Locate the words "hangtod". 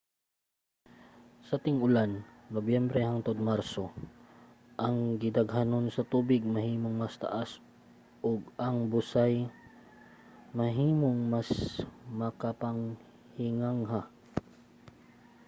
3.09-3.37